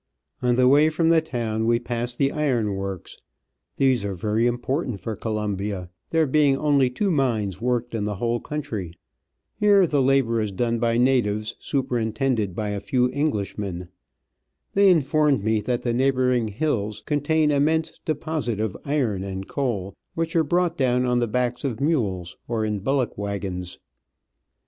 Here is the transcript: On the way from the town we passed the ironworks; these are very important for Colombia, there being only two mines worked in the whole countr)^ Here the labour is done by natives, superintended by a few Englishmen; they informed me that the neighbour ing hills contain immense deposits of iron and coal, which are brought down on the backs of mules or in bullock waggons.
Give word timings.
On 0.41 0.55
the 0.55 0.67
way 0.67 0.89
from 0.89 1.09
the 1.09 1.21
town 1.21 1.67
we 1.67 1.77
passed 1.79 2.17
the 2.17 2.31
ironworks; 2.31 3.19
these 3.77 4.03
are 4.03 4.15
very 4.15 4.47
important 4.47 4.99
for 4.99 5.15
Colombia, 5.15 5.91
there 6.09 6.25
being 6.25 6.57
only 6.57 6.89
two 6.89 7.11
mines 7.11 7.61
worked 7.61 7.93
in 7.93 8.05
the 8.05 8.15
whole 8.15 8.41
countr)^ 8.41 8.95
Here 9.53 9.85
the 9.85 10.01
labour 10.01 10.41
is 10.41 10.51
done 10.51 10.79
by 10.79 10.97
natives, 10.97 11.55
superintended 11.59 12.55
by 12.55 12.69
a 12.69 12.79
few 12.79 13.11
Englishmen; 13.11 13.89
they 14.73 14.89
informed 14.89 15.43
me 15.43 15.61
that 15.61 15.83
the 15.83 15.93
neighbour 15.93 16.31
ing 16.31 16.47
hills 16.47 17.01
contain 17.05 17.51
immense 17.51 17.99
deposits 18.03 18.59
of 18.59 18.75
iron 18.83 19.23
and 19.23 19.47
coal, 19.47 19.95
which 20.15 20.35
are 20.35 20.43
brought 20.43 20.77
down 20.77 21.05
on 21.05 21.19
the 21.19 21.27
backs 21.27 21.63
of 21.63 21.79
mules 21.79 22.37
or 22.47 22.65
in 22.65 22.79
bullock 22.79 23.19
waggons. 23.19 23.77